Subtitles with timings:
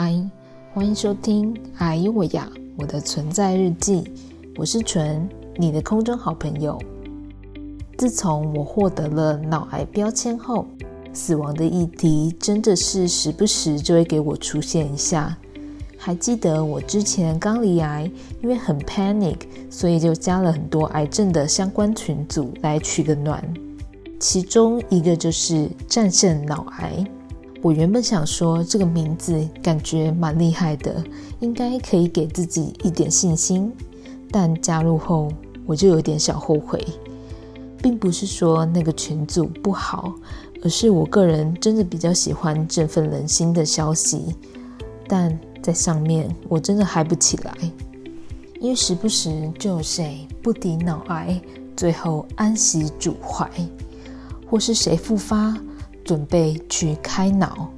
[0.00, 0.14] 嗨，
[0.72, 4.02] 欢迎收听《哎呦我呀我的存在日记》，
[4.56, 6.80] 我是纯，你的空中好朋友。
[7.96, 10.64] 自从我获得了脑癌标签后，
[11.12, 15.36] 死亡的议题真的是时不时就会给我出现一下。
[15.96, 18.08] 还记得我之前刚离癌，
[18.40, 19.38] 因为很 panic，
[19.68, 23.42] 所以就加了很多癌症的相关群组来取个暖。
[24.20, 27.04] 其中一个就是战胜脑癌。
[27.60, 31.02] 我原本想说这个名字感觉蛮厉害的，
[31.40, 33.72] 应该可以给自己一点信心。
[34.30, 35.28] 但加入后
[35.66, 36.84] 我就有点小后悔，
[37.82, 40.14] 并不是说那个群组不好，
[40.62, 44.36] 而是我个人真的比较喜欢振奋人心的消息。
[45.08, 47.52] 但在上面我真的嗨不起来，
[48.60, 51.40] 因为时不时就有谁不敌脑癌，
[51.76, 53.50] 最后安息主怀。
[54.50, 55.54] 或是谁复发，
[56.08, 57.68] 准备去开脑，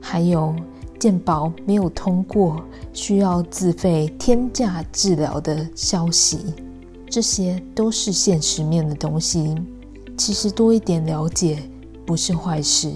[0.00, 0.56] 还有
[0.98, 2.64] 健保没有通过，
[2.94, 6.54] 需要自费天价治疗的消息，
[7.10, 9.54] 这些都是现实面的东西。
[10.16, 11.58] 其实多一点了解
[12.06, 12.94] 不是坏事，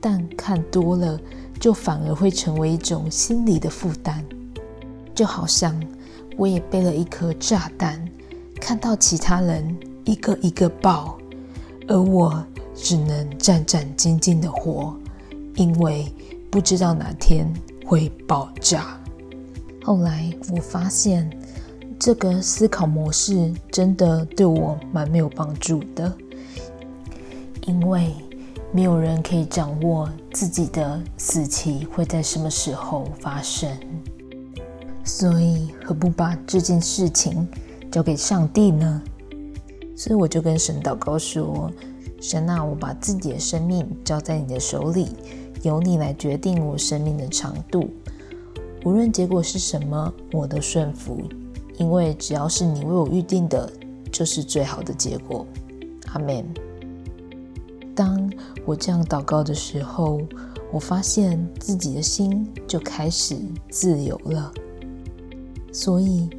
[0.00, 1.20] 但看多了
[1.60, 4.24] 就反而会成为一种心理的负担。
[5.14, 5.78] 就好像
[6.38, 8.02] 我也背了一颗炸弹，
[8.58, 9.76] 看到其他人
[10.06, 11.18] 一个一个爆。
[11.86, 12.42] 而我
[12.74, 14.94] 只能战战兢兢的活，
[15.56, 16.12] 因为
[16.50, 17.50] 不知道哪天
[17.86, 19.00] 会爆炸。
[19.82, 21.30] 后来我发现，
[21.98, 26.12] 这个思考模式真的对我蛮没有帮助的，
[27.66, 28.12] 因为
[28.72, 33.70] 没有人可以掌握自己的死期会在什么时候发生，
[35.04, 37.46] 所以何不把这件事情
[37.90, 39.02] 交给上帝呢？
[39.96, 41.70] 所以我就跟神祷告说
[42.26, 45.10] ：“神啊，我把自己的生命交在你的手里，
[45.60, 47.90] 由你来决定我生命的长度。
[48.82, 51.20] 无论结果是什么，我都顺服，
[51.76, 53.70] 因为只要是你为我预定的，
[54.10, 55.46] 就是最好的结果。”
[56.14, 56.42] 阿门。
[57.94, 58.32] 当
[58.64, 60.22] 我这样祷告的时候，
[60.72, 63.36] 我发现自己的心就开始
[63.68, 64.50] 自由了。
[65.70, 66.30] 所以。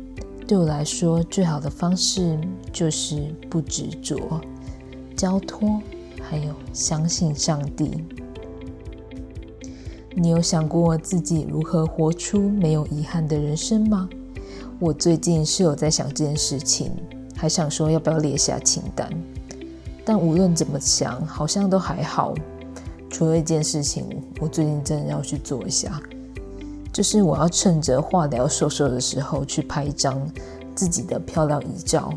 [0.48, 2.40] 对我来说，最好的方式
[2.72, 4.40] 就是不执着、
[5.16, 5.81] 交托，
[6.22, 8.03] 还有相信上帝。
[10.14, 14.09] 你有想过自己如何活出没有遗憾的人生吗？
[14.80, 16.92] 我最近是有在想这件事情，
[17.36, 19.09] 还想说要不要列下清单。
[20.03, 22.34] 但无论怎么想，好像都还好。
[23.09, 24.06] 除了一件事情，
[24.40, 26.02] 我最近真的要去做一下。
[26.94, 30.22] 就是我要趁着化疗瘦瘦的时候去拍一张
[30.74, 32.14] 自己的漂亮遗照，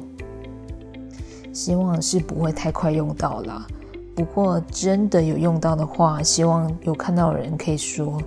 [1.58, 3.66] 希望是不会太快用到啦。
[4.14, 8.22] 不过真的有用到的话，希望有看到的人可以说：“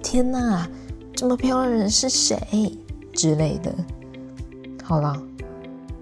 [0.00, 0.64] 天哪，
[1.12, 2.38] 这么漂亮的人是谁？”
[3.12, 3.74] 之类的。
[4.84, 5.20] 好了，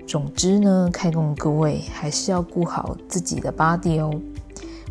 [0.07, 4.13] 总之呢，开工各位还是要顾好自己的 body 哦，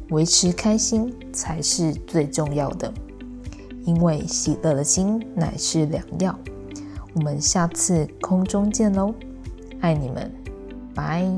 [0.09, 2.91] 维持开心才是最重要的。
[3.83, 6.35] 因为喜乐的心乃是良药。
[7.13, 9.13] 我们下次空中见喽，
[9.81, 10.31] 爱你们，
[10.95, 11.31] 拜。